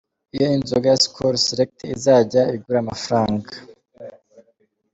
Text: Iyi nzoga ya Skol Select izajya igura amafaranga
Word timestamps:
Iyi 0.35 0.47
nzoga 0.61 0.85
ya 0.91 1.01
Skol 1.03 1.35
Select 1.47 1.77
izajya 1.95 2.41
igura 2.55 2.77
amafaranga 2.81 3.51